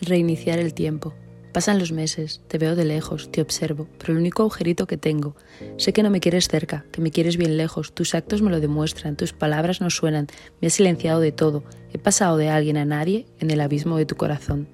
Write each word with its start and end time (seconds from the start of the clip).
Reiniciar 0.00 0.58
el 0.60 0.74
tiempo. 0.74 1.12
Pasan 1.52 1.78
los 1.80 1.90
meses, 1.90 2.40
te 2.46 2.58
veo 2.58 2.76
de 2.76 2.84
lejos, 2.84 3.32
te 3.32 3.40
observo, 3.40 3.88
pero 3.98 4.12
el 4.12 4.20
único 4.20 4.42
agujerito 4.42 4.86
que 4.86 4.96
tengo. 4.96 5.34
Sé 5.76 5.92
que 5.92 6.04
no 6.04 6.10
me 6.10 6.20
quieres 6.20 6.46
cerca, 6.46 6.84
que 6.92 7.00
me 7.00 7.10
quieres 7.10 7.36
bien 7.36 7.56
lejos, 7.56 7.92
tus 7.92 8.14
actos 8.14 8.40
me 8.40 8.50
lo 8.50 8.60
demuestran, 8.60 9.16
tus 9.16 9.32
palabras 9.32 9.80
no 9.80 9.90
suenan, 9.90 10.28
me 10.60 10.68
has 10.68 10.74
silenciado 10.74 11.20
de 11.20 11.32
todo, 11.32 11.64
he 11.92 11.98
pasado 11.98 12.36
de 12.36 12.48
alguien 12.48 12.76
a 12.76 12.84
nadie 12.84 13.26
en 13.40 13.50
el 13.50 13.60
abismo 13.60 13.96
de 13.96 14.06
tu 14.06 14.14
corazón. 14.14 14.68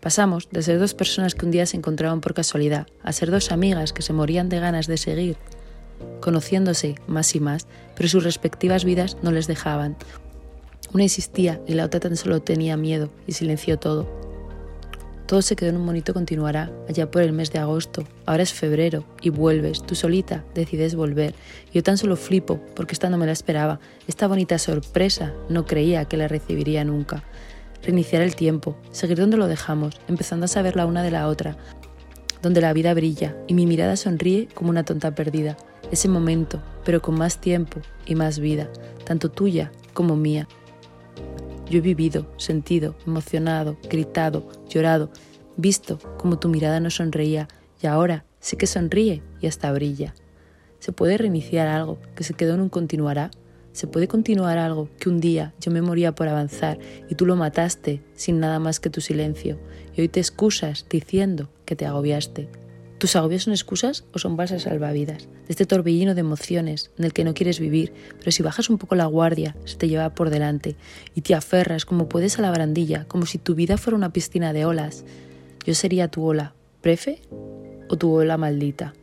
Pasamos 0.00 0.48
de 0.50 0.62
ser 0.62 0.78
dos 0.78 0.94
personas 0.94 1.34
que 1.34 1.46
un 1.46 1.50
día 1.50 1.66
se 1.66 1.76
encontraban 1.76 2.20
por 2.20 2.34
casualidad 2.34 2.86
a 3.02 3.12
ser 3.12 3.32
dos 3.32 3.50
amigas 3.50 3.92
que 3.92 4.02
se 4.02 4.12
morían 4.12 4.48
de 4.48 4.60
ganas 4.60 4.86
de 4.86 4.98
seguir, 4.98 5.36
conociéndose 6.20 6.94
más 7.08 7.34
y 7.34 7.40
más, 7.40 7.66
pero 7.96 8.08
sus 8.08 8.22
respectivas 8.22 8.84
vidas 8.84 9.16
no 9.22 9.32
les 9.32 9.48
dejaban. 9.48 9.96
Una 10.92 11.02
insistía 11.02 11.60
y 11.66 11.74
la 11.74 11.86
otra 11.86 11.98
tan 11.98 12.16
solo 12.16 12.40
tenía 12.40 12.76
miedo 12.76 13.10
y 13.26 13.32
silenció 13.32 13.78
todo. 13.78 14.17
Todo 15.28 15.42
se 15.42 15.56
quedó 15.56 15.68
en 15.68 15.76
un 15.76 15.84
bonito 15.84 16.14
continuará 16.14 16.72
allá 16.88 17.10
por 17.10 17.20
el 17.20 17.34
mes 17.34 17.52
de 17.52 17.58
agosto. 17.58 18.02
Ahora 18.24 18.44
es 18.44 18.54
febrero 18.54 19.04
y 19.20 19.28
vuelves, 19.28 19.82
tú 19.82 19.94
solita 19.94 20.42
decides 20.54 20.94
volver. 20.94 21.34
Yo 21.70 21.82
tan 21.82 21.98
solo 21.98 22.16
flipo 22.16 22.58
porque 22.74 22.94
esta 22.94 23.10
no 23.10 23.18
me 23.18 23.26
la 23.26 23.32
esperaba. 23.32 23.78
Esta 24.06 24.26
bonita 24.26 24.58
sorpresa 24.58 25.34
no 25.50 25.66
creía 25.66 26.06
que 26.06 26.16
la 26.16 26.28
recibiría 26.28 26.82
nunca. 26.82 27.24
Reiniciar 27.82 28.22
el 28.22 28.36
tiempo, 28.36 28.78
seguir 28.90 29.18
donde 29.18 29.36
lo 29.36 29.48
dejamos, 29.48 30.00
empezando 30.08 30.46
a 30.46 30.48
saber 30.48 30.76
la 30.76 30.86
una 30.86 31.02
de 31.02 31.10
la 31.10 31.28
otra, 31.28 31.58
donde 32.40 32.62
la 32.62 32.72
vida 32.72 32.94
brilla 32.94 33.36
y 33.46 33.52
mi 33.52 33.66
mirada 33.66 33.96
sonríe 33.96 34.48
como 34.54 34.70
una 34.70 34.86
tonta 34.86 35.14
perdida. 35.14 35.58
Ese 35.92 36.08
momento, 36.08 36.62
pero 36.86 37.02
con 37.02 37.16
más 37.16 37.38
tiempo 37.38 37.82
y 38.06 38.14
más 38.14 38.38
vida, 38.38 38.70
tanto 39.04 39.30
tuya 39.30 39.72
como 39.92 40.16
mía. 40.16 40.48
Yo 41.70 41.78
he 41.78 41.82
vivido, 41.82 42.26
sentido, 42.38 42.96
emocionado, 43.06 43.76
gritado, 43.90 44.48
llorado, 44.68 45.10
visto 45.56 45.98
como 46.16 46.38
tu 46.38 46.48
mirada 46.48 46.80
no 46.80 46.88
sonreía 46.88 47.48
y 47.82 47.86
ahora 47.86 48.24
sí 48.40 48.56
que 48.56 48.66
sonríe 48.66 49.22
y 49.40 49.46
hasta 49.46 49.70
brilla. 49.72 50.14
¿Se 50.78 50.92
puede 50.92 51.18
reiniciar 51.18 51.68
algo 51.68 51.98
que 52.14 52.24
se 52.24 52.34
quedó 52.34 52.54
en 52.54 52.60
un 52.60 52.68
continuará? 52.68 53.30
¿Se 53.72 53.86
puede 53.86 54.08
continuar 54.08 54.58
algo 54.58 54.88
que 54.98 55.08
un 55.08 55.20
día 55.20 55.54
yo 55.60 55.70
me 55.70 55.82
moría 55.82 56.14
por 56.14 56.28
avanzar 56.28 56.78
y 57.08 57.14
tú 57.16 57.26
lo 57.26 57.36
mataste 57.36 58.02
sin 58.14 58.40
nada 58.40 58.58
más 58.58 58.80
que 58.80 58.90
tu 58.90 59.00
silencio 59.00 59.58
y 59.94 60.00
hoy 60.00 60.08
te 60.08 60.20
excusas 60.20 60.86
diciendo 60.88 61.50
que 61.64 61.76
te 61.76 61.84
agobiaste? 61.84 62.48
¿Tus 62.98 63.14
agobios 63.14 63.44
son 63.44 63.52
excusas 63.52 64.04
o 64.12 64.18
son 64.18 64.36
balsas 64.36 64.62
salvavidas? 64.62 65.28
De 65.28 65.50
este 65.50 65.66
torbellino 65.66 66.16
de 66.16 66.20
emociones 66.20 66.90
en 66.98 67.04
el 67.04 67.12
que 67.12 67.22
no 67.22 67.32
quieres 67.32 67.60
vivir, 67.60 67.92
pero 68.18 68.32
si 68.32 68.42
bajas 68.42 68.70
un 68.70 68.78
poco 68.78 68.96
la 68.96 69.06
guardia, 69.06 69.54
se 69.66 69.76
te 69.76 69.88
lleva 69.88 70.10
por 70.16 70.30
delante 70.30 70.74
y 71.14 71.20
te 71.20 71.36
aferras 71.36 71.84
como 71.84 72.08
puedes 72.08 72.38
a 72.38 72.42
la 72.42 72.50
barandilla, 72.50 73.04
como 73.04 73.24
si 73.24 73.38
tu 73.38 73.54
vida 73.54 73.78
fuera 73.78 73.96
una 73.96 74.12
piscina 74.12 74.52
de 74.52 74.64
olas. 74.64 75.04
Yo 75.64 75.74
sería 75.74 76.08
tu 76.08 76.24
ola, 76.24 76.54
prefe 76.80 77.22
o 77.88 77.96
tu 77.96 78.12
ola 78.12 78.36
maldita. 78.36 78.94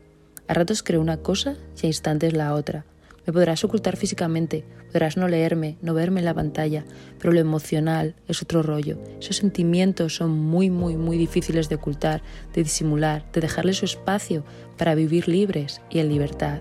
A 0.50 0.54
ratos 0.54 0.84
creo 0.84 1.00
una 1.00 1.18
cosa 1.18 1.56
y 1.82 1.86
a 1.86 1.88
instantes 1.88 2.34
la 2.34 2.54
otra. 2.54 2.86
Me 3.26 3.34
podrás 3.34 3.64
ocultar 3.64 3.98
físicamente, 3.98 4.64
podrás 4.88 5.18
no 5.18 5.28
leerme, 5.28 5.78
no 5.82 5.94
verme 5.94 6.20
en 6.20 6.26
la 6.26 6.34
pantalla, 6.34 6.86
pero 7.20 7.34
lo 7.34 7.40
emocional 7.40 8.16
es 8.28 8.42
otro 8.42 8.62
rollo. 8.62 9.00
Esos 9.20 9.38
sentimientos 9.38 10.16
son 10.16 10.32
muy, 10.32 10.70
muy, 10.70 10.96
muy 10.96 11.18
difíciles 11.18 11.68
de 11.68 11.76
ocultar, 11.76 12.22
de 12.54 12.64
disimular, 12.64 13.26
de 13.32 13.42
dejarle 13.42 13.74
su 13.74 13.86
espacio 13.86 14.44
para 14.78 14.96
vivir 14.96 15.28
libres 15.28 15.82
y 15.90 16.00
en 16.00 16.10
libertad. 16.10 16.60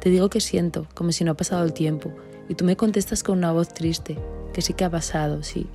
Te 0.00 0.10
digo 0.10 0.28
que 0.28 0.40
siento, 0.40 0.86
como 0.94 1.12
si 1.12 1.24
no 1.24 1.32
ha 1.32 1.36
pasado 1.36 1.64
el 1.64 1.72
tiempo, 1.72 2.12
y 2.48 2.54
tú 2.54 2.64
me 2.64 2.76
contestas 2.76 3.22
con 3.22 3.38
una 3.38 3.52
voz 3.52 3.72
triste, 3.72 4.18
que 4.52 4.62
sí 4.62 4.74
que 4.74 4.84
ha 4.84 4.90
pasado, 4.90 5.42
sí. 5.42 5.66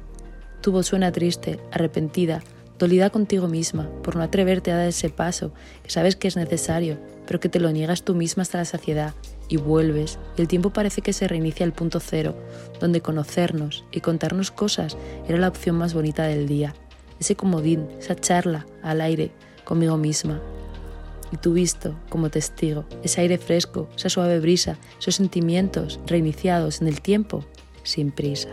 Tu 0.61 0.71
voz 0.71 0.87
suena 0.87 1.11
triste, 1.11 1.59
arrepentida, 1.71 2.43
dolida 2.81 3.11
contigo 3.11 3.47
misma 3.47 3.87
por 4.01 4.15
no 4.15 4.23
atreverte 4.23 4.71
a 4.71 4.75
dar 4.75 4.87
ese 4.87 5.09
paso 5.09 5.53
que 5.83 5.91
sabes 5.91 6.15
que 6.15 6.27
es 6.27 6.35
necesario, 6.35 6.97
pero 7.27 7.39
que 7.39 7.47
te 7.47 7.59
lo 7.59 7.71
niegas 7.71 8.01
tú 8.01 8.15
misma 8.15 8.41
hasta 8.41 8.57
la 8.57 8.65
saciedad 8.65 9.13
y 9.49 9.57
vuelves 9.57 10.17
y 10.35 10.41
el 10.41 10.47
tiempo 10.47 10.71
parece 10.71 11.03
que 11.03 11.13
se 11.13 11.27
reinicia 11.27 11.63
al 11.63 11.73
punto 11.73 11.99
cero, 11.99 12.35
donde 12.79 13.01
conocernos 13.01 13.85
y 13.91 14.01
contarnos 14.01 14.49
cosas 14.49 14.97
era 15.27 15.37
la 15.37 15.49
opción 15.49 15.75
más 15.75 15.93
bonita 15.93 16.23
del 16.23 16.47
día, 16.47 16.73
ese 17.19 17.35
comodín, 17.35 17.87
esa 17.99 18.15
charla 18.15 18.65
al 18.81 19.01
aire 19.01 19.31
conmigo 19.63 19.97
misma. 19.97 20.41
Y 21.31 21.37
tú 21.37 21.53
visto 21.53 21.95
como 22.09 22.31
testigo, 22.31 22.85
ese 23.03 23.21
aire 23.21 23.37
fresco, 23.37 23.89
esa 23.95 24.09
suave 24.09 24.39
brisa, 24.39 24.77
esos 24.99 25.15
sentimientos 25.15 25.99
reiniciados 26.07 26.81
en 26.81 26.87
el 26.87 26.99
tiempo 26.99 27.45
sin 27.83 28.11
prisa. 28.11 28.49